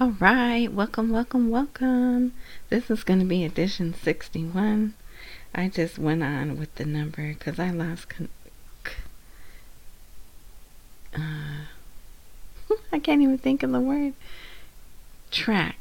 [0.00, 2.34] All right, welcome, welcome, welcome.
[2.68, 4.94] This is going to be edition 61.
[5.54, 8.08] I just went on with the number because I lost.
[8.08, 8.28] Con-
[11.14, 11.66] uh,
[12.92, 14.14] I can't even think of the word.
[15.30, 15.78] Track.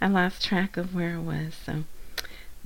[0.00, 1.54] I lost track of where I was.
[1.66, 1.82] So,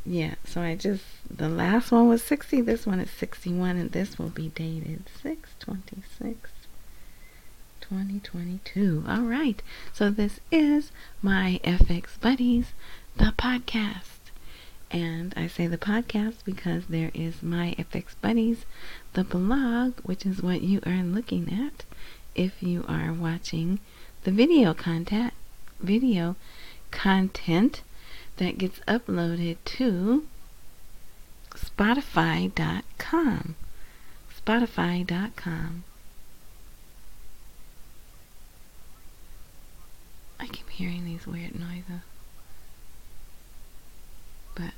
[0.04, 0.34] yeah.
[0.44, 1.04] So I just
[1.34, 2.60] the last one was 60.
[2.60, 6.50] This one is 61, and this will be dated 626.
[7.88, 9.04] 2022.
[9.08, 9.62] All right.
[9.92, 10.90] So this is
[11.22, 12.72] my FX Buddies,
[13.16, 14.02] the podcast.
[14.90, 18.64] And I say the podcast because there is my FX Buddies,
[19.14, 21.84] the blog, which is what you are looking at
[22.34, 23.80] if you are watching
[24.24, 25.32] the video content,
[25.80, 26.36] video
[26.90, 27.82] content
[28.36, 30.26] that gets uploaded to
[31.54, 33.54] Spotify.com.
[34.44, 35.84] Spotify.com.
[40.40, 42.02] I keep hearing these weird noises.
[44.54, 44.72] But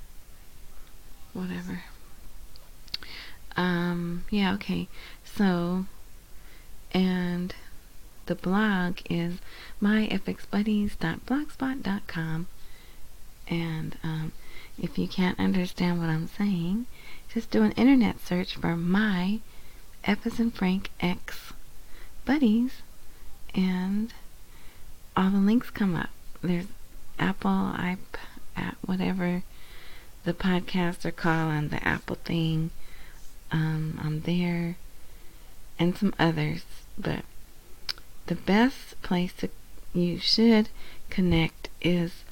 [1.32, 1.82] whatever.
[3.56, 4.88] Um yeah, okay.
[5.24, 5.86] So
[6.92, 7.54] and
[8.26, 9.38] the blog is
[9.82, 12.46] myfxbuddies.blogspot.com
[13.48, 14.32] and um,
[14.80, 16.86] if you can't understand what I'm saying,
[17.32, 19.40] just do an internet search for my
[20.04, 21.52] F in Frank X
[22.24, 22.82] buddies
[23.54, 24.12] and
[25.16, 26.10] all the links come up.
[26.42, 26.66] There's
[27.18, 28.18] Apple, iP,
[28.84, 29.42] whatever
[30.24, 32.70] the podcasts are called on the Apple thing.
[33.50, 34.76] Um, I'm there,
[35.78, 36.64] and some others.
[36.98, 37.24] But
[38.26, 39.32] the best place
[39.94, 40.68] you should
[41.10, 42.24] connect is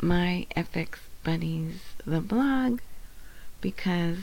[0.00, 2.80] my FX Buddies, the blog,
[3.60, 4.18] because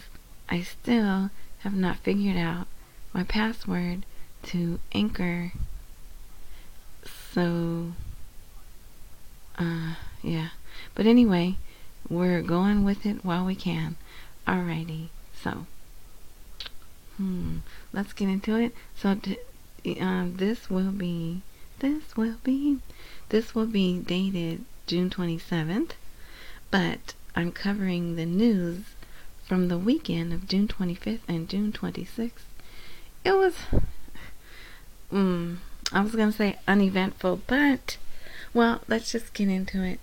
[0.49, 2.67] I still have not figured out
[3.13, 4.05] my password
[4.43, 5.51] to Anchor
[7.33, 7.93] so,
[9.57, 10.49] uh, yeah.
[10.95, 11.57] But anyway,
[12.09, 13.97] we're going with it while we can.
[14.47, 15.09] Alrighty.
[15.41, 15.65] So,
[17.17, 17.57] hmm,
[17.93, 18.73] let's get into it.
[18.95, 21.41] So, uh, this will be,
[21.79, 22.79] this will be,
[23.29, 25.91] this will be dated June 27th,
[26.71, 28.81] but I'm covering the news
[29.45, 32.31] from the weekend of June 25th and June 26th.
[33.23, 33.55] It was,
[35.09, 35.55] hmm.
[35.91, 37.97] I was going to say uneventful, but,
[38.53, 39.99] well, let's just get into it.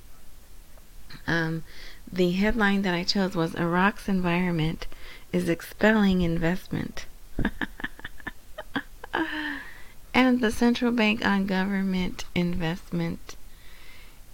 [1.27, 1.63] Um,
[2.11, 4.87] the headline that I chose was Iraq's environment
[5.33, 7.07] is expelling investment.
[10.15, 13.37] and the central bank on government investment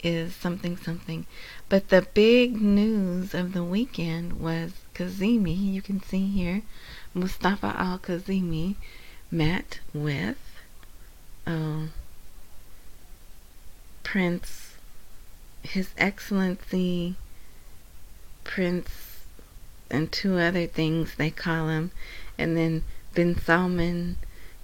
[0.03, 1.27] is something something.
[1.69, 5.57] But the big news of the weekend was Kazemi.
[5.57, 6.63] You can see here
[7.15, 8.77] Mustafa al Kazemi
[9.31, 10.37] met with
[11.47, 11.93] um,
[14.03, 14.75] Prince,
[15.63, 17.17] His Excellency,
[18.45, 19.21] Prince,
[19.91, 21.91] and two other things they call him,
[22.39, 24.17] and then Bin Salman,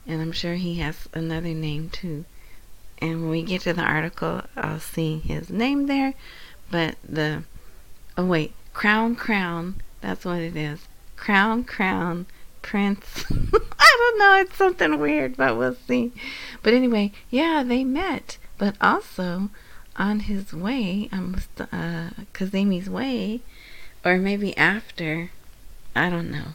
[0.06, 2.24] and I'm sure he has another name too.
[3.00, 6.14] And when we get to the article, I'll see his name there,
[6.70, 7.44] but the
[8.16, 10.88] oh wait, Crown Crown, that's what it is.
[11.16, 12.26] Crown Crown
[12.68, 13.24] Prince.
[13.30, 16.12] I don't know, it's something weird, but we'll see.
[16.62, 18.36] But anyway, yeah, they met.
[18.58, 19.48] But also,
[19.96, 23.40] on his way, um, uh, Kazemi's way,
[24.04, 25.30] or maybe after,
[25.96, 26.48] I don't know.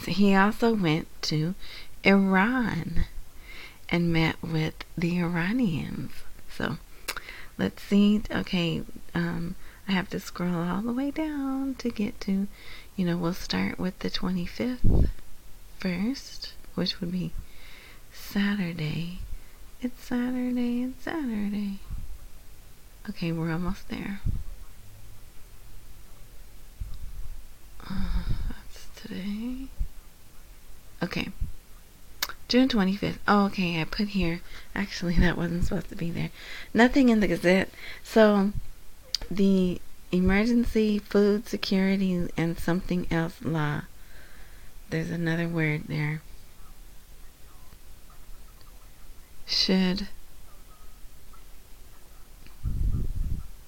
[0.00, 1.54] So he also went to
[2.02, 3.04] Iran
[3.90, 6.12] and met with the Iranians.
[6.50, 6.78] So
[7.58, 8.22] let's see.
[8.30, 9.54] Okay, um,
[9.86, 12.48] I have to scroll all the way down to get to,
[12.96, 15.08] you know, we'll start with the 25th
[15.78, 17.32] first, which would be
[18.12, 19.18] Saturday.
[19.82, 21.78] It's Saturday, it's Saturday.
[23.08, 24.20] Okay, we're almost there.
[27.88, 29.66] Uh, that's today.
[31.02, 31.28] Okay.
[32.48, 33.18] June 25th.
[33.26, 34.40] Oh, okay, I put here.
[34.74, 36.30] Actually, that wasn't supposed to be there.
[36.72, 37.70] Nothing in the Gazette.
[38.02, 38.52] So,
[39.30, 39.80] the
[40.14, 43.82] Emergency Food Security and Something Else Law.
[44.90, 46.22] There's another word there.
[49.46, 50.08] should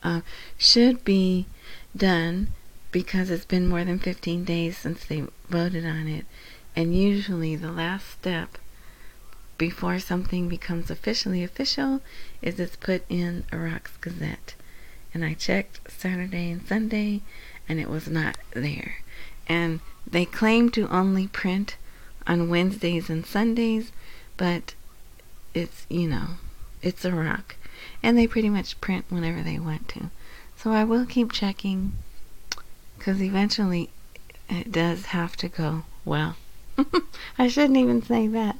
[0.02, 0.20] uh,
[0.58, 1.46] should be
[1.96, 2.48] done
[2.92, 6.24] because it's been more than 15 days since they voted on it
[6.74, 8.58] and usually the last step
[9.58, 12.00] before something becomes officially official
[12.42, 14.54] is it's put in Iraq's Gazette
[15.16, 17.22] and I checked Saturday and Sunday
[17.66, 18.96] and it was not there
[19.48, 21.76] and they claim to only print
[22.26, 23.92] on Wednesdays and Sundays
[24.36, 24.74] but
[25.54, 26.36] it's, you know,
[26.82, 27.56] it's Iraq.
[28.02, 30.10] and they pretty much print whenever they want to.
[30.54, 31.94] So I will keep checking
[32.98, 33.88] because eventually
[34.50, 36.36] it does have to go well.
[37.38, 38.56] I shouldn't even say that.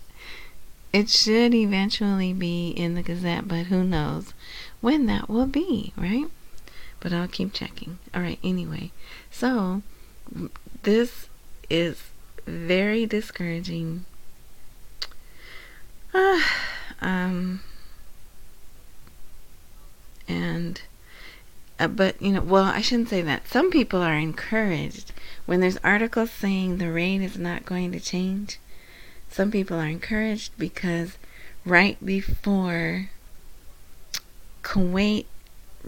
[0.90, 4.32] It should eventually be in the Gazette, but who knows
[4.80, 6.28] when that will be, right?
[7.06, 8.00] But I'll keep checking.
[8.12, 8.90] All right, anyway.
[9.30, 9.82] So,
[10.82, 11.28] this
[11.70, 12.02] is
[12.46, 14.06] very discouraging.
[16.12, 16.40] Uh,
[17.00, 17.60] um,
[20.26, 20.82] and
[21.78, 23.46] uh, but you know, well, I shouldn't say that.
[23.46, 25.12] Some people are encouraged
[25.44, 28.58] when there's articles saying the rate is not going to change.
[29.30, 31.18] Some people are encouraged because
[31.64, 33.10] right before
[34.64, 35.26] Kuwait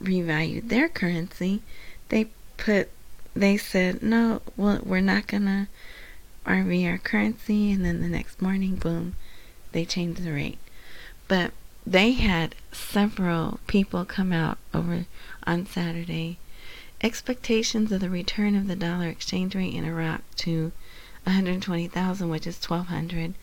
[0.03, 1.63] revalued their currency,
[2.09, 2.91] they put
[3.35, 5.69] they said no, well, we're not gonna
[6.47, 9.15] RV our currency, and then the next morning, boom,
[9.73, 10.59] they changed the rate.
[11.29, 11.53] But
[11.87, 15.07] they had several people come out over
[15.47, 16.39] on Saturday.
[17.01, 20.73] Expectations of the return of the dollar exchange rate in Iraq to
[21.25, 23.35] 120,000, which is 1200,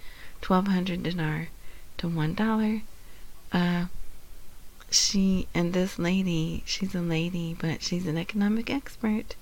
[0.45, 1.47] 1200 dinar
[1.97, 2.81] to one dollar.
[3.53, 3.85] Uh,
[4.91, 9.35] she and this lady, she's a lady, but she's an economic expert.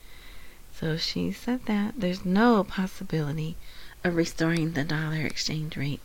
[0.73, 3.55] So she said that there's no possibility
[4.03, 6.01] of restoring the dollar exchange rate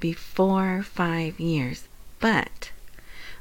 [0.00, 1.88] before five years.
[2.18, 2.70] But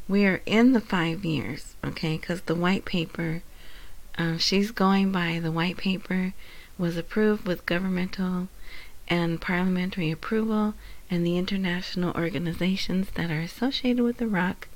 [0.08, 2.18] we are in the five years, okay?
[2.18, 3.44] Because the white paper,
[4.18, 6.34] um, she's going by the white paper,
[6.78, 8.50] was approved with governmental
[9.08, 10.74] and parliamentary approval,
[11.10, 14.68] and the international organizations that are associated with Iraq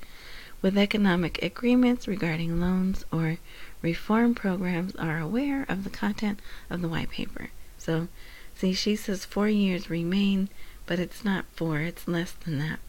[0.66, 3.38] with economic agreements regarding loans or
[3.84, 6.40] reform programs are aware of the content
[6.72, 7.52] of the white paper.
[7.78, 8.08] So,
[8.56, 10.50] see, she says four years remain,
[10.88, 12.80] but it's not four, it's less than that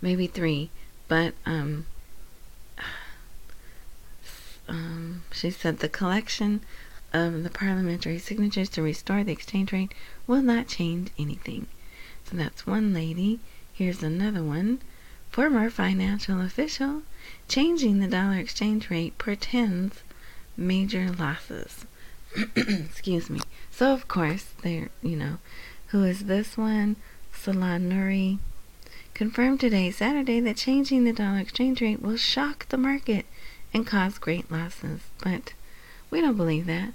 [0.00, 0.70] maybe three,
[1.08, 1.84] but um,
[4.68, 6.60] um, she said the collection
[7.12, 9.92] of the parliamentary signatures to restore the exchange rate
[10.28, 11.66] will not change anything.
[12.30, 13.40] So that's one lady.
[13.72, 14.80] Here's another one.
[15.36, 17.02] Former financial official
[17.46, 20.02] changing the dollar exchange rate portends
[20.56, 21.84] major losses.
[22.56, 23.40] Excuse me.
[23.70, 25.36] So of course there, you know,
[25.88, 26.96] who is this one?
[27.34, 28.38] Salah Nuri
[29.12, 33.26] confirmed today, Saturday, that changing the dollar exchange rate will shock the market
[33.74, 35.02] and cause great losses.
[35.22, 35.52] But
[36.08, 36.94] we don't believe that.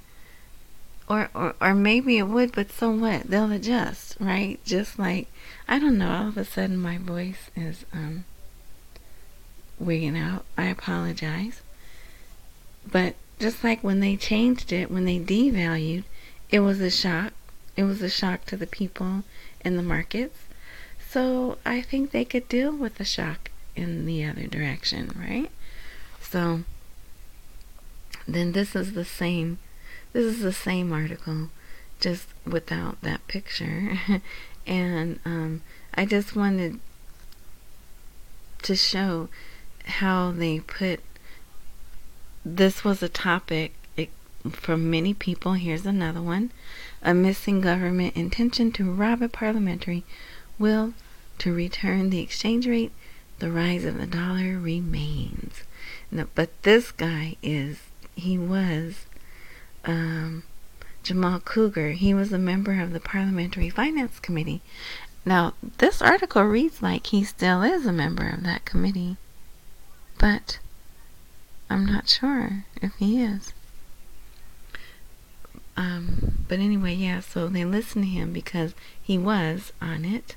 [1.08, 3.28] Or, or, or maybe it would, but so what?
[3.28, 4.60] They'll adjust, right?
[4.66, 5.28] Just like,
[5.68, 8.26] I don't know, all of a sudden my voice is um,
[9.82, 10.46] wigging out.
[10.58, 11.62] I apologize.
[12.90, 16.04] But just like when they changed it, when they devalued,
[16.50, 17.34] it was a shock.
[17.76, 19.24] It was a shock to the people
[19.64, 20.40] in the markets.
[21.10, 25.50] So I think they could deal with the shock in the other direction, right?
[26.22, 26.64] So
[28.28, 29.60] then this is the same
[30.14, 31.50] this is the same article
[32.00, 34.00] just without that picture
[34.68, 35.62] and um,
[35.94, 36.80] I just wanted
[38.64, 39.30] to show
[39.92, 41.00] how they put
[42.44, 43.74] this was a topic
[44.50, 46.50] for many people here's another one
[47.04, 50.04] a missing government intention to rob a parliamentary
[50.58, 50.94] will
[51.42, 52.92] to return the exchange rate,
[53.40, 55.64] the rise of the dollar remains.
[56.12, 57.80] No, but this guy is,
[58.16, 59.08] he was
[59.86, 60.44] um,
[61.02, 61.94] Jamal Kocher.
[61.96, 64.62] He was a member of the Parliamentary Finance Committee.
[65.26, 69.18] Now, this article reads like he still is a member of that committee,
[70.22, 70.60] but
[71.68, 73.54] I'm not sure if he is.
[75.76, 80.36] Um, but anyway, yeah, so they listened to him because he was on it.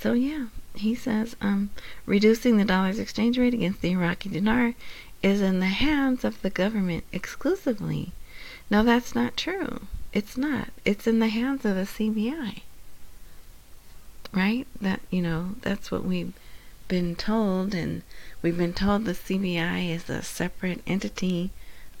[0.00, 1.70] So yeah, he says um,
[2.04, 4.74] reducing the dollar's exchange rate against the Iraqi dinar
[5.22, 8.10] is in the hands of the government exclusively.
[8.70, 9.82] No, that's not true.
[10.12, 10.70] It's not.
[10.84, 12.62] It's in the hands of the CBI.
[14.32, 14.66] Right?
[14.80, 16.32] That you know, that's what we've
[16.90, 18.02] been told and
[18.42, 21.50] we've been told the CBI is a separate entity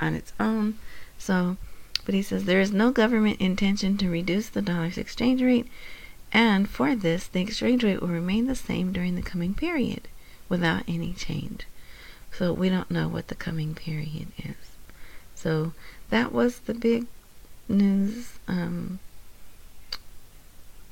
[0.00, 0.78] on its own.
[1.16, 1.56] So,
[2.04, 5.66] but he says there is no government intention to reduce the dollar's exchange rate
[6.32, 10.08] and for this, the exchange rate will remain the same during the coming period
[10.48, 11.66] without any change.
[12.32, 14.76] So we don't know what the coming period is.
[15.34, 15.72] So
[16.10, 17.06] that was the big
[17.68, 19.00] news, um,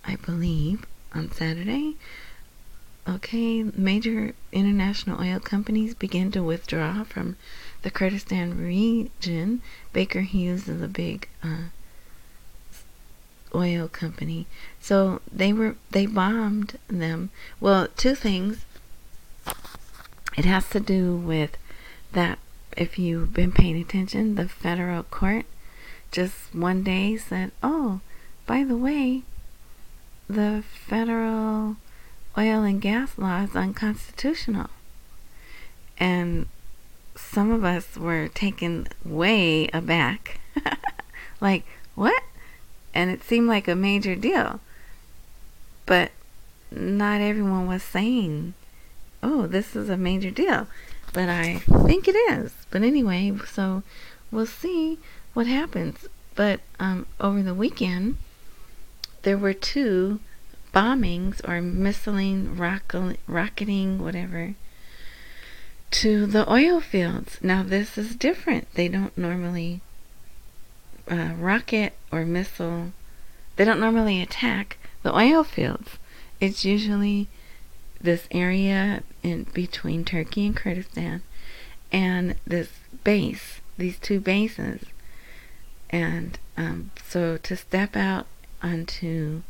[0.05, 1.95] I believe, on Saturday.
[3.09, 7.37] Okay, major international oil companies begin to withdraw from
[7.81, 9.63] the Kurdistan region.
[9.95, 11.71] Baker Hughes is a big uh,
[13.55, 14.47] oil company.
[14.79, 17.31] So they were they bombed them.
[17.61, 18.67] Well, two things.
[20.37, 21.57] It has to do with
[22.13, 22.39] that,
[22.77, 25.47] if you've been paying attention, the federal court
[26.11, 28.01] just one day said, oh,
[28.47, 29.23] by the way,
[30.29, 31.77] the federal
[32.39, 34.71] oil and gas law is unconstitutional.
[35.99, 36.47] And
[37.17, 40.41] some of us were taken way aback.
[41.41, 41.65] like,
[41.97, 42.23] what?
[42.95, 44.61] And it seemed like a major deal.
[45.85, 46.13] But
[46.71, 48.55] not everyone was saying,
[49.23, 50.69] oh, this is a major deal.
[51.13, 52.53] But I think it is.
[52.71, 53.83] But anyway, so
[54.31, 54.99] we'll see
[55.35, 56.07] what happens.
[56.37, 58.17] But um, over the weekend,
[59.23, 60.21] there were two
[60.73, 62.59] bombings or missiling,
[63.27, 64.55] rocketing, whatever,
[65.91, 67.39] to the oil fields.
[67.43, 68.73] Now, this is different.
[68.75, 69.81] They don't normally
[71.11, 72.93] uh, rocket or missile,
[73.57, 75.99] they don't normally attack the oil fields.
[76.41, 77.29] It's usually
[78.01, 81.23] this area in between Turkey and Kurdistan
[81.91, 82.69] and this
[83.05, 84.83] base, these two bases.
[85.91, 88.27] And um, so to step out
[88.63, 89.43] onto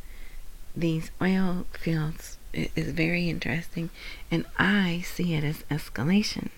[0.76, 3.90] these oil fields is very interesting,
[4.30, 6.50] and I see it as escalation.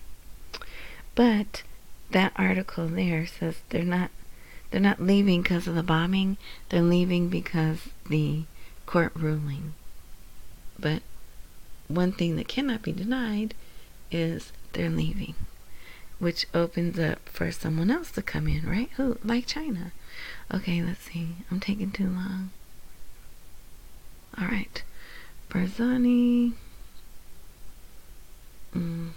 [1.15, 1.63] But
[2.11, 4.11] that article there says they're not
[4.71, 6.37] they're not leaving because of the bombing.
[6.69, 8.45] They're leaving because the
[8.87, 9.75] court ruling.
[10.79, 11.03] But
[11.89, 13.55] one thing that cannot be denied
[14.13, 15.35] is they're leaving,
[16.21, 18.91] which opens up for someone else to come in, right?
[18.97, 19.93] Who like China?
[20.53, 21.37] Okay, let's see.
[21.51, 22.51] I'm taking too long.
[24.41, 24.83] All right.
[25.51, 26.55] Barzani.
[28.75, 29.11] Mm.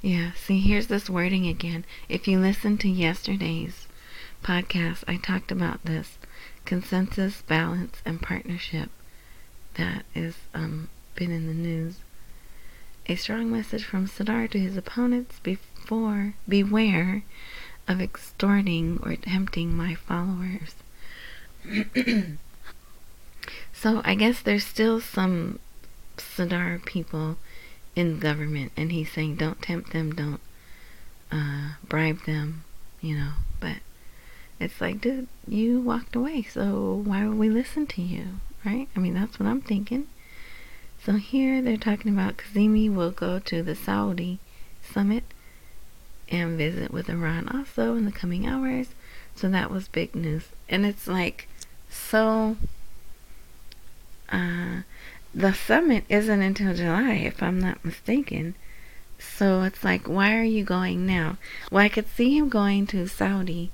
[0.00, 1.84] Yeah, see, here's this wording again.
[2.08, 3.86] If you listen to yesterday's
[4.42, 6.18] podcast, I talked about this
[6.64, 8.88] consensus, balance, and partnership
[9.74, 11.96] that is um, been in the news.
[13.06, 17.24] A strong message from Sadr to his opponents before beware
[17.86, 20.76] of extorting or tempting my followers.
[23.72, 25.58] So I guess there's still some
[26.18, 27.36] Sadr people
[27.94, 30.40] in government, and he's saying don't tempt them, don't
[31.30, 32.64] uh, bribe them,
[33.00, 33.32] you know.
[33.60, 33.78] But
[34.60, 38.88] it's like, dude, you walked away, so why would we listen to you, right?
[38.94, 40.06] I mean, that's what I'm thinking.
[41.04, 44.38] So here they're talking about Kazemi will go to the Saudi
[44.82, 45.24] summit
[46.28, 48.88] and visit with Iran also in the coming hours.
[49.34, 50.44] So that was big news.
[50.68, 51.48] And it's like
[51.90, 52.56] so
[54.32, 54.82] uh,
[55.34, 58.54] the summit isn't until July, if I'm not mistaken.
[59.18, 61.36] So it's like, why are you going now?
[61.70, 63.70] Well, I could see him going to Saudi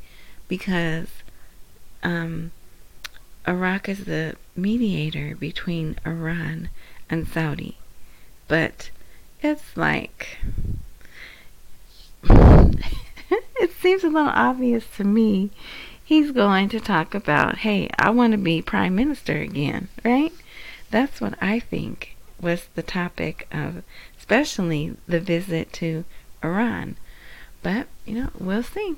[0.46, 1.08] because
[2.02, 2.52] um,
[3.46, 6.68] Iraq is the mediator between Iran
[7.08, 7.78] and Saudi.
[8.46, 8.90] But
[9.42, 10.38] it's like,
[12.28, 15.50] it seems a little obvious to me.
[16.02, 20.32] He's going to talk about, hey, I want to be prime minister again, right?
[20.90, 23.82] That's what I think was the topic of,
[24.18, 26.04] especially the visit to
[26.42, 26.96] Iran.
[27.62, 28.96] But, you know, we'll see.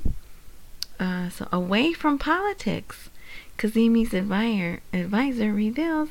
[0.98, 3.08] Uh, so, away from politics,
[3.56, 6.10] Kazemi's advisor, advisor reveals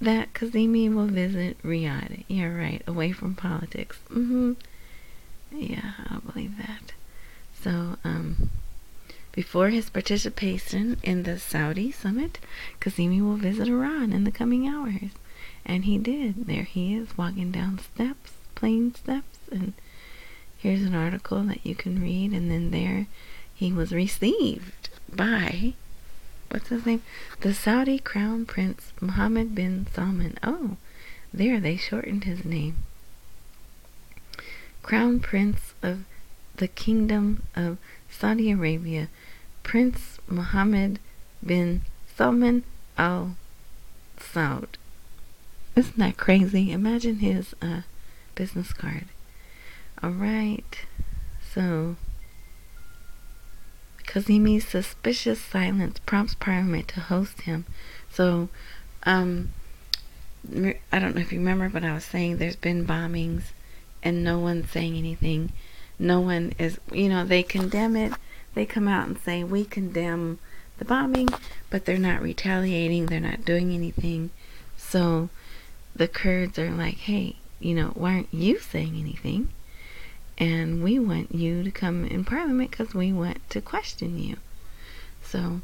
[0.00, 2.24] that Kazemi will visit Riyadh.
[2.26, 2.82] Yeah, right.
[2.86, 3.98] Away from politics.
[4.10, 4.54] Mm-hmm.
[5.52, 6.92] Yeah, I'll believe that.
[7.62, 8.50] So, um,
[9.32, 12.38] before his participation in the Saudi summit,
[12.80, 15.10] Kazemi will visit Iran in the coming hours.
[15.64, 16.46] And he did.
[16.46, 19.72] There he is, walking down steps, plane steps, and
[20.58, 22.32] here's an article that you can read.
[22.32, 23.06] And then there
[23.54, 25.74] he was received by,
[26.50, 27.02] what's his name?
[27.40, 30.36] The Saudi Crown Prince Mohammed bin Salman.
[30.42, 30.76] Oh,
[31.32, 32.76] there they shortened his name.
[34.82, 36.04] Crown Prince of
[36.56, 37.78] the Kingdom of
[38.10, 39.08] Saudi Arabia
[39.62, 40.98] Prince Mohammed
[41.44, 41.82] bin
[42.14, 42.64] Salman
[42.98, 43.36] Al
[44.18, 44.68] Saud.
[45.74, 46.70] Isn't that crazy?
[46.70, 47.82] Imagine his uh,
[48.34, 49.06] business card.
[50.02, 50.80] Alright,
[51.54, 51.96] so
[54.04, 57.64] Kazemi's suspicious silence prompts Parliament to host him.
[58.10, 58.48] So,
[59.04, 59.52] um,
[60.92, 63.52] I don't know if you remember, but I was saying there's been bombings
[64.02, 65.52] and no one's saying anything.
[65.98, 68.12] No one is, you know, they condemn it
[68.54, 70.38] they come out and say, we condemn
[70.78, 71.28] the bombing,
[71.70, 74.30] but they're not retaliating, they're not doing anything.
[74.76, 75.28] So
[75.94, 79.48] the Kurds are like, hey, you know, why aren't you saying anything?
[80.38, 84.36] And we want you to come in parliament because we want to question you.
[85.22, 85.60] So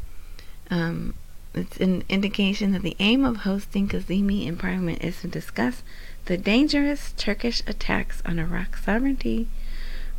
[0.70, 1.14] um,
[1.54, 5.82] it's an indication that the aim of hosting Kazemi in parliament is to discuss
[6.26, 9.48] the dangerous Turkish attacks on Iraq's sovereignty,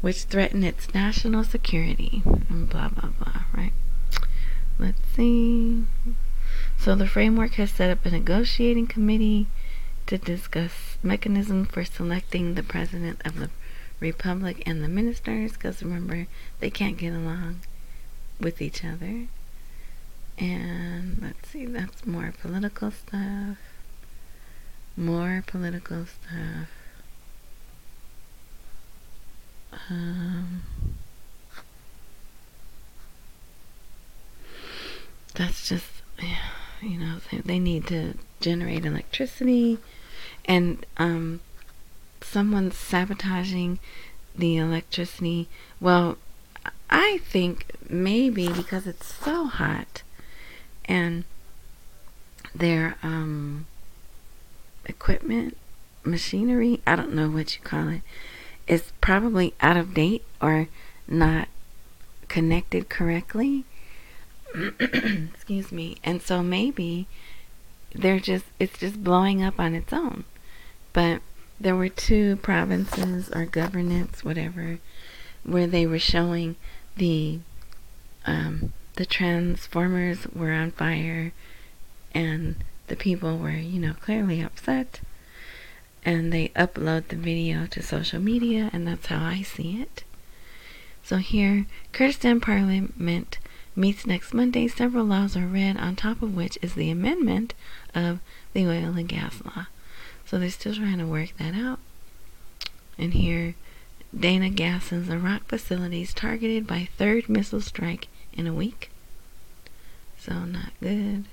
[0.01, 3.73] which threaten its national security, and blah, blah, blah, right?
[4.77, 5.83] Let's see.
[6.77, 9.47] So the framework has set up a negotiating committee
[10.07, 13.49] to discuss mechanism for selecting the president of the
[13.99, 16.27] republic and the ministers, because remember,
[16.59, 17.59] they can't get along
[18.39, 19.27] with each other.
[20.37, 23.57] And let's see, that's more political stuff.
[24.95, 26.69] More political stuff.
[29.71, 30.63] Um,
[35.35, 35.85] that's just,
[36.21, 36.49] yeah,
[36.81, 39.77] you know, they need to generate electricity
[40.45, 41.39] and um,
[42.21, 43.79] someone's sabotaging
[44.35, 45.47] the electricity.
[45.79, 46.17] Well,
[46.89, 50.03] I think maybe because it's so hot
[50.85, 51.23] and
[52.55, 53.67] their um,
[54.85, 55.55] equipment,
[56.03, 58.01] machinery, I don't know what you call it,
[58.69, 60.69] is probably out of date or
[61.07, 61.49] not
[62.29, 63.65] connected correctly.
[64.79, 65.97] Excuse me.
[66.03, 67.07] And so maybe
[67.93, 70.23] they're just it's just blowing up on its own.
[70.93, 71.21] But
[71.59, 74.79] there were two provinces or governance, whatever,
[75.43, 76.55] where they were showing
[76.95, 77.39] the
[78.25, 81.31] um, the transformers were on fire,
[82.13, 82.55] and
[82.87, 84.99] the people were, you know, clearly upset.
[86.05, 90.03] And they upload the video to social media, and that's how I see it.
[91.03, 93.37] So here, Kurdistan Parliament
[93.75, 94.67] meets next Monday.
[94.67, 97.53] Several laws are read, on top of which is the amendment
[97.93, 98.19] of
[98.53, 99.67] the oil and gas law.
[100.25, 101.79] So they're still trying to work that out.
[102.97, 103.55] And here,
[104.17, 108.91] Dana Gas's Iraq facilities targeted by third missile strike in a week.
[110.17, 111.25] So not good.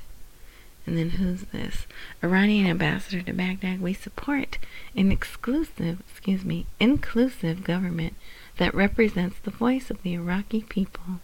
[0.86, 1.86] And then who's this?
[2.22, 3.80] Iranian ambassador to Baghdad.
[3.80, 4.58] We support
[4.94, 8.14] an exclusive, excuse me, inclusive government
[8.58, 11.20] that represents the voice of the Iraqi people.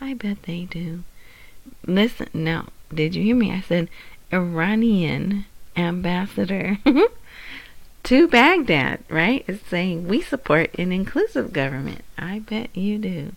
[0.00, 1.04] I bet they do.
[1.86, 3.52] Listen, now, did you hear me?
[3.52, 3.88] I said
[4.32, 6.78] Iranian ambassador
[8.02, 12.02] to Baghdad, right, It's saying we support an inclusive government.
[12.18, 13.32] I bet you do.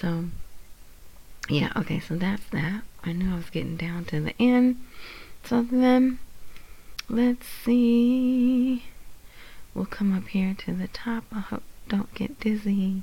[0.00, 0.26] So,
[1.48, 2.82] yeah, okay, so that's that.
[3.08, 4.76] I knew I was getting down to the end.
[5.44, 6.18] So then,
[7.08, 8.84] let's see.
[9.74, 11.24] We'll come up here to the top.
[11.32, 13.02] I hope don't get dizzy.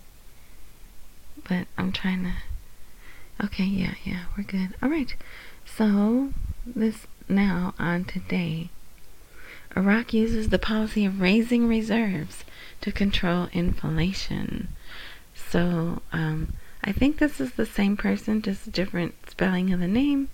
[1.47, 3.45] But I'm trying to.
[3.45, 4.75] Okay, yeah, yeah, we're good.
[4.81, 5.13] All right.
[5.65, 6.29] So,
[6.65, 8.69] this now on today.
[9.75, 12.45] Iraq uses the policy of raising reserves
[12.81, 14.69] to control inflation.
[15.33, 16.53] So, um,
[16.85, 20.29] I think this is the same person, just a different spelling of the name.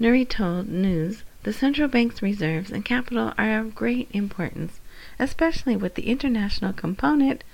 [0.00, 4.80] Nuri told News the central bank's reserves and capital are of great importance,
[5.18, 7.44] especially with the international component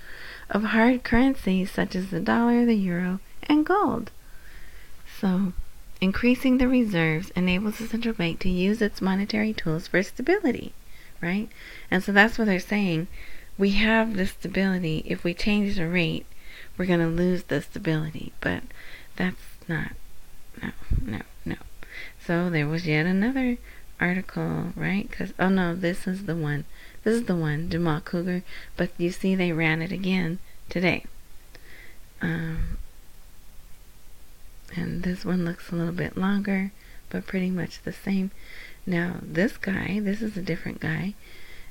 [0.48, 4.10] of hard currencies such as the dollar, the euro, and gold.
[5.20, 5.54] So,
[6.04, 10.74] Increasing the reserves enables the central bank to use its monetary tools for stability,
[11.22, 11.48] right?
[11.90, 13.06] And so that's what they're saying.
[13.56, 15.02] We have the stability.
[15.06, 16.26] If we change the rate,
[16.76, 18.32] we're going to lose the stability.
[18.40, 18.62] But
[19.16, 19.92] that's not,
[20.62, 20.70] no,
[21.04, 21.56] no, no.
[22.24, 23.58] So there was yet another
[24.00, 25.08] article, right?
[25.08, 26.64] Because, oh no, this is the one.
[27.04, 28.42] This is the one, Jamal Kocher.
[28.76, 31.04] But you see, they ran it again today.
[32.22, 32.78] Um,
[34.76, 36.72] and this one looks a little bit longer
[37.10, 38.30] but pretty much the same
[38.86, 41.14] now this guy this is a different guy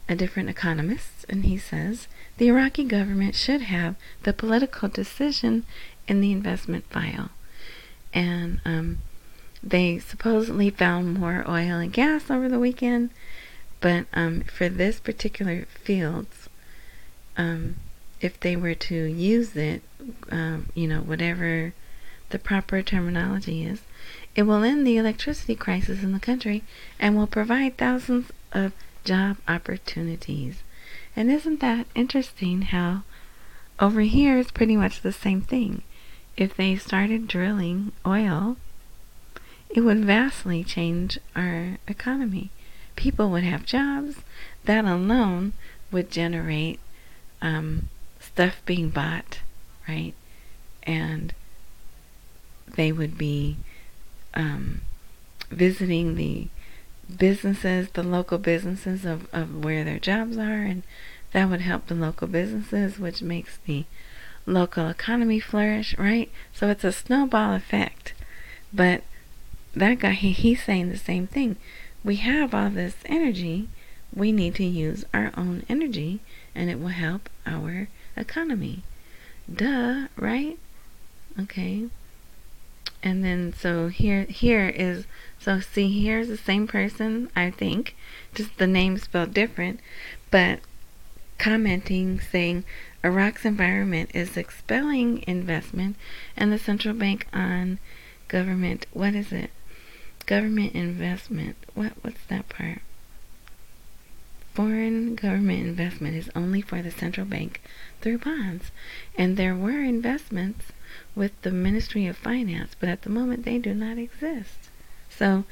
[0.09, 5.65] a different economist and he says the iraqi government should have the political decision
[6.07, 7.29] in the investment file.
[8.13, 8.99] And um,
[9.63, 13.09] they supposedly found more oil and gas over the weekend
[13.79, 16.49] but um, for this particular fields
[17.37, 17.75] um,
[18.21, 19.81] if they were to use it
[20.31, 21.73] um, you know whatever
[22.33, 23.81] the proper terminology is,
[24.35, 26.63] it will end the electricity crisis in the country
[26.99, 30.63] and will provide thousands of job opportunities.
[31.15, 33.03] And isn't that interesting how
[33.79, 35.83] over here it's pretty much the same thing.
[36.35, 38.57] If they started drilling oil,
[39.69, 42.49] it would vastly change our economy.
[42.95, 44.17] People would have jobs.
[44.65, 45.53] That alone
[45.91, 46.79] would generate
[47.41, 47.89] um,
[48.19, 49.39] stuff being bought,
[49.87, 50.13] right?
[50.83, 51.33] And
[52.75, 53.57] they would be
[54.33, 54.81] um,
[55.49, 56.47] visiting the
[57.17, 60.84] businesses, the local businesses of, of where their jobs are, and
[61.32, 63.86] that would help the local businesses, which makes the
[64.45, 66.32] local economy flourish, right?
[66.54, 68.13] So it's a snowball effect.
[68.73, 69.04] But
[69.76, 71.56] that guy, he, he's saying the same thing.
[72.04, 73.69] We have all this energy,
[74.13, 76.19] we need to use our own energy
[76.54, 78.84] and it will help our economy.
[79.54, 80.58] Duh, right?
[81.39, 81.88] Okay.
[83.03, 85.05] And then so here here is
[85.37, 87.95] so see here's the same person, I think,
[88.33, 89.81] just the name spelled different,
[90.31, 90.61] but
[91.37, 92.63] commenting saying
[93.03, 95.97] Iraq's environment is expelling investment
[96.37, 97.79] and the central bank on
[98.29, 99.51] government what is it?
[100.25, 101.57] Government investment.
[101.73, 102.79] What what's that part?
[104.53, 107.59] Foreign government investment is only for the central bank
[107.99, 108.71] through bonds.
[109.17, 110.71] And there were investments
[111.15, 114.69] with the Ministry of Finance, but at the moment they do not exist.
[115.10, 115.45] So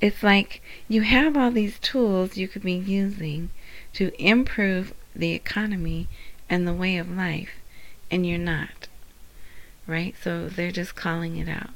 [0.00, 3.50] it's like you have all these tools you could be using
[3.94, 6.08] to improve the economy
[6.50, 7.50] and the way of life,
[8.10, 8.88] and you're not.
[9.86, 10.14] Right?
[10.22, 11.70] So they're just calling it out.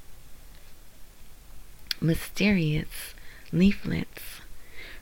[2.01, 3.15] Mysterious
[3.53, 4.41] leaflets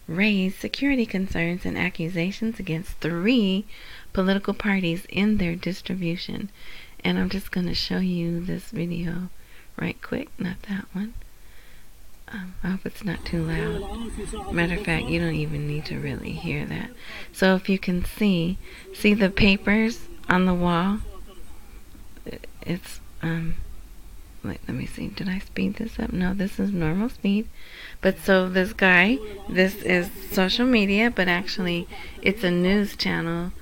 [0.09, 3.64] raise security concerns and accusations against three
[4.12, 6.48] political parties in their distribution.
[7.04, 9.28] And I'm just going to show you this video
[9.80, 11.14] right quick, not that one.
[12.28, 14.52] Um, I hope it's not too loud.
[14.52, 16.90] Matter of fact, you don't even need to really hear that.
[17.32, 18.59] So if you can see,
[18.92, 20.98] see the papers on the wall?
[22.62, 23.54] It's, um,
[24.42, 25.09] wait, let me see.
[25.09, 26.12] Did I speed this up?
[26.12, 27.46] No, this is normal speed.
[28.00, 31.87] But so this guy, this is social media, but actually
[32.22, 33.52] it's a news channel.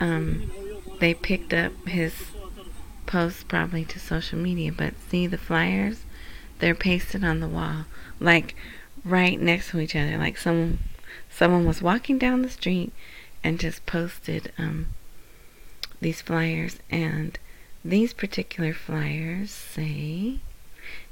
[0.00, 0.50] Um,
[1.00, 2.14] they picked up his
[3.06, 6.04] post probably to social media, but see the flyers?
[6.60, 7.86] they're pasted on the wall,
[8.20, 8.54] like
[9.04, 10.16] right next to each other.
[10.16, 10.78] Like some
[11.28, 12.92] someone was walking down the street
[13.42, 14.88] and just posted um,
[16.00, 17.38] these flyers, and
[17.84, 20.38] these particular flyers say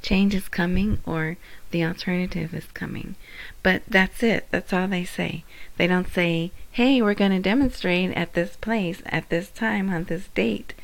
[0.02, 1.36] change is coming or
[1.70, 3.14] the alternative is coming.
[3.62, 4.46] But that's it.
[4.50, 5.44] That's all they say.
[5.76, 10.04] They don't say, hey, we're going to demonstrate at this place at this time on
[10.04, 10.74] this date.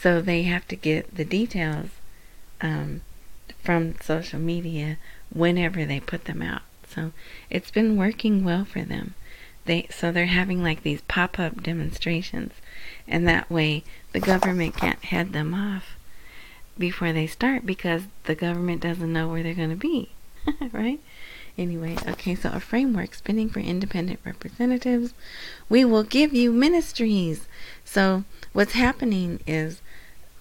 [0.00, 1.88] So they have to get the details
[2.60, 3.00] um,
[3.62, 4.98] from social media
[5.32, 6.62] whenever they put them out.
[6.88, 7.12] So
[7.50, 9.14] it's been working well for them.
[9.64, 12.54] They so they're having like these pop-up demonstrations
[13.06, 15.96] and that way the government can't head them off
[16.78, 20.10] before they start because the government doesn't know where they're going to be,
[20.72, 21.00] right?
[21.58, 25.12] Anyway, okay, so a framework spinning for independent representatives.
[25.68, 27.48] We will give you ministries.
[27.84, 29.82] So what's happening is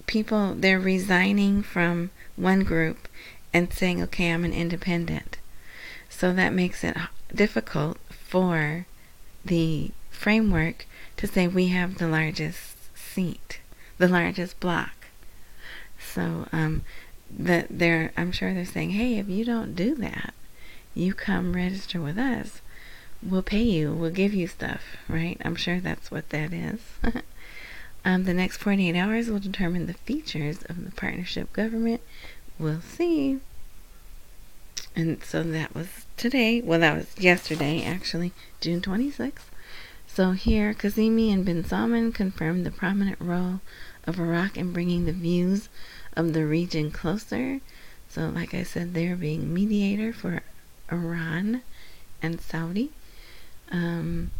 [0.08, 3.08] people they're resigning from one group
[3.54, 5.38] and saying, okay, I'm an independent.
[6.10, 6.98] So that makes it
[7.34, 8.86] difficult for
[9.46, 10.86] the framework
[11.18, 13.60] to say we have the largest seat,
[13.98, 15.08] the largest block.
[16.00, 16.84] So um,
[17.30, 20.34] that they're, I'm sure they're saying, hey, if you don't do that,
[20.94, 22.62] you come register with us.
[23.22, 23.94] We'll pay you.
[23.94, 25.40] We'll give you stuff, right?
[25.44, 26.80] I'm sure that's what that is.
[28.06, 32.02] um, the next 48 hours will determine the features of the partnership government
[32.60, 33.40] we'll see.
[34.96, 36.62] And so that was today.
[36.62, 39.50] Well, that was yesterday, actually, June 26th.
[40.08, 43.62] So here, Kazemi and bin Salman confirmed the prominent role
[44.06, 45.70] of Iraq in bringing the views
[46.16, 47.60] of the region closer.
[48.10, 50.42] So, like I said, they're being mediator for
[50.92, 51.62] Iran
[52.22, 52.92] and Saudi.
[53.72, 54.32] Um,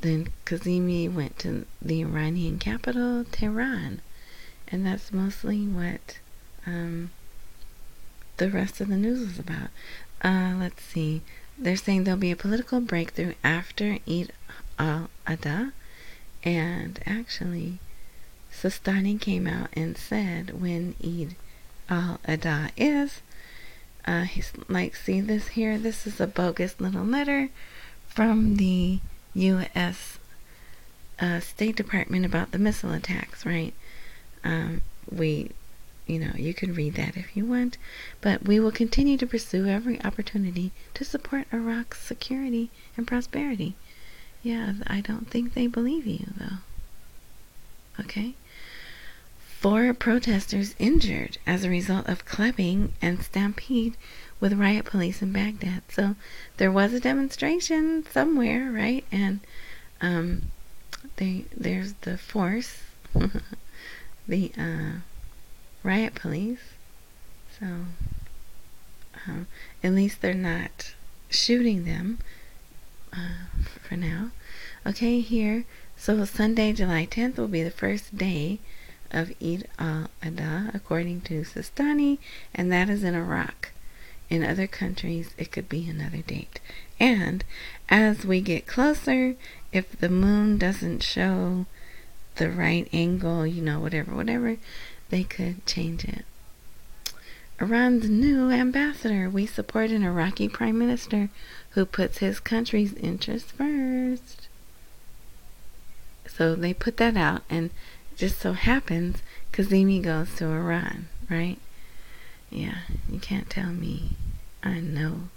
[0.00, 4.00] then Kazemi went to the Iranian capital, Tehran,
[4.68, 6.18] and that's mostly what
[6.66, 7.10] um,
[8.36, 9.68] the rest of the news is about.
[10.22, 11.22] Uh, let's see.
[11.58, 14.32] They're saying there'll be a political breakthrough after Eid
[14.78, 15.72] al-Adha.
[16.42, 17.78] And actually,
[18.50, 21.36] Sistani came out and said when Eid
[21.90, 23.20] al-Adha is,
[24.06, 25.78] uh, he's like, see this here?
[25.78, 27.50] This is a bogus little letter
[28.08, 29.00] from the
[29.34, 30.18] U.S.
[31.18, 33.74] Uh, State Department about the missile attacks, right?
[34.42, 35.50] Um, we
[36.10, 37.78] you know, you can read that if you want.
[38.20, 43.76] But we will continue to pursue every opportunity to support Iraq's security and prosperity.
[44.42, 46.58] Yeah, I don't think they believe you, though.
[48.00, 48.34] Okay?
[49.38, 53.96] Four protesters injured as a result of clubbing and stampede
[54.40, 55.82] with riot police in Baghdad.
[55.88, 56.16] So
[56.56, 59.04] there was a demonstration somewhere, right?
[59.12, 59.40] And
[60.00, 60.42] um,
[61.16, 62.82] they there's the force,
[64.28, 65.00] the uh,
[65.82, 66.60] riot police.
[67.58, 67.66] So,
[69.26, 69.46] um,
[69.82, 70.94] at least they're not
[71.28, 72.18] shooting them
[73.12, 73.46] uh,
[73.86, 74.30] for now.
[74.86, 75.64] Okay, here.
[75.96, 78.58] So, Sunday, July 10th will be the first day
[79.10, 82.18] of Eid al Adha, according to Sistani,
[82.54, 83.72] and that is in Iraq.
[84.30, 86.60] In other countries, it could be another date.
[86.98, 87.44] And
[87.88, 89.34] as we get closer,
[89.72, 91.66] if the moon doesn't show
[92.36, 94.56] the right angle, you know, whatever, whatever,
[95.10, 96.24] they could change it.
[97.60, 99.28] Iran's new ambassador.
[99.28, 101.28] We support an Iraqi prime minister
[101.70, 104.48] who puts his country's interests first.
[106.26, 107.70] So they put that out, and
[108.16, 109.18] just so happens
[109.52, 111.58] Kazemi goes to Iran, right?
[112.50, 112.78] Yeah,
[113.10, 114.10] you can't tell me.
[114.62, 115.28] I know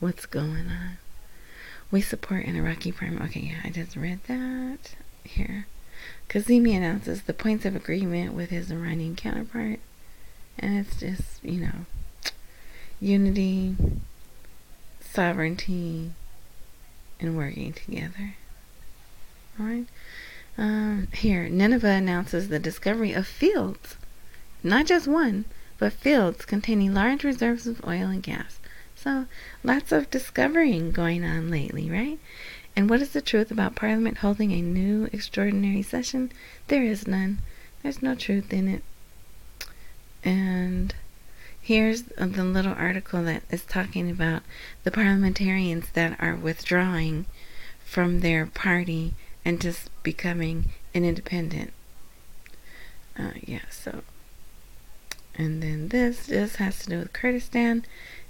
[0.00, 0.98] what's going on.
[1.90, 3.20] We support an Iraqi prime.
[3.22, 5.66] Okay, yeah, I just read that here.
[6.28, 9.80] Kazemi announces the points of agreement with his Iranian counterpart.
[10.58, 11.86] And it's just, you know,
[13.00, 13.76] unity,
[15.00, 16.12] sovereignty,
[17.20, 18.34] and working together.
[19.58, 19.86] Alright?
[20.58, 23.96] Um, here, Nineveh announces the discovery of fields,
[24.62, 25.44] not just one,
[25.78, 28.58] but fields containing large reserves of oil and gas.
[28.94, 29.26] So,
[29.62, 32.18] lots of discovering going on lately, right?
[32.74, 36.32] And what is the truth about Parliament holding a new extraordinary session?
[36.68, 37.38] There is none.
[37.82, 38.82] There's no truth in it.
[40.24, 40.94] And
[41.60, 44.42] here's the little article that is talking about
[44.84, 47.26] the parliamentarians that are withdrawing
[47.84, 51.72] from their party and just becoming an independent.
[53.18, 54.02] Uh, yeah, so.
[55.38, 57.84] And then this just has to do with Kurdistan.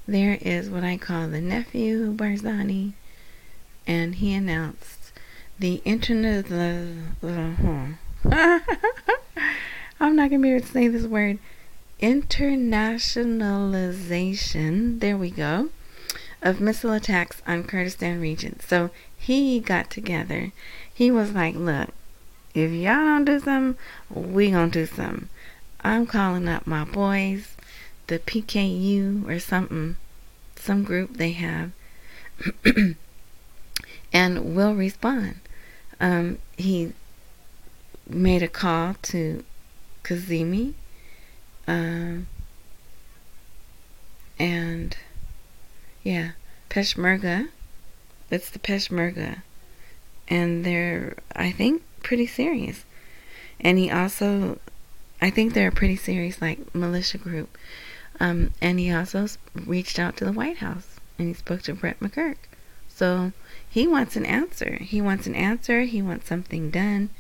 [0.09, 2.93] There is what I call the nephew Barzani
[3.87, 5.13] and he announced
[5.59, 6.51] the internet.
[6.53, 7.99] I'm
[10.17, 11.39] not gonna be able to say this word.
[12.01, 15.01] Internationalization.
[15.01, 15.71] There we go.
[16.43, 18.61] Of missile attacks on Kurdistan region.
[18.61, 20.53] So he got together.
[20.93, 21.89] He was like, "Look,
[22.55, 25.31] if y'all don't do something, we gonna do something.
[25.87, 27.57] I'm calling up my boys,
[28.09, 29.97] the PKU or something,
[30.57, 31.71] some group they have."
[34.13, 35.37] and will respond.
[36.01, 36.93] Um, he
[38.09, 39.45] made a call to
[40.03, 40.75] Kazemi,
[41.67, 42.27] um,
[44.39, 44.97] and
[46.03, 46.33] yeah,
[46.71, 47.49] Peshmerga.
[48.31, 49.43] It's the Peshmerga,
[50.29, 52.85] and they're I think pretty serious.
[53.59, 54.59] And he also,
[55.21, 57.57] I think they're a pretty serious like militia group.
[58.19, 62.01] Um, and he also reached out to the White House and he spoke to Brett
[62.01, 62.37] McGurk.
[62.89, 63.33] So
[63.69, 64.79] he wants an answer.
[64.81, 65.83] He wants an answer.
[65.83, 67.11] He wants something done.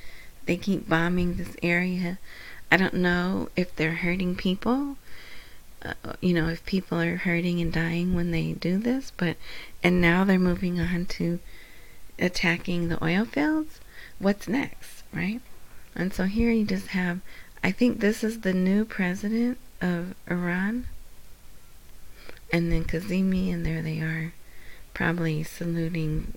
[0.46, 2.18] They keep bombing this area.
[2.70, 4.96] I don't know if they're hurting people.
[5.82, 9.36] Uh, you know, if people are hurting and dying when they do this, but
[9.82, 11.38] and now they're moving on to
[12.18, 13.80] attacking the oil fields.
[14.18, 15.40] What's next, right?
[15.94, 17.20] And so here you just have
[17.62, 20.86] I think this is the new president of Iran.
[22.52, 24.32] And then Kazemi, and there they are,
[24.94, 26.34] probably saluting